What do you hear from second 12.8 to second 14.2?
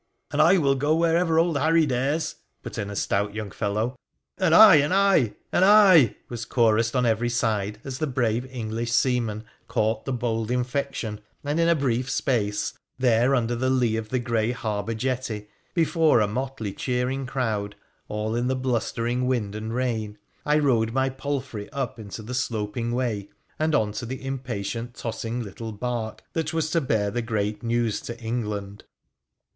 there, under the Ice of the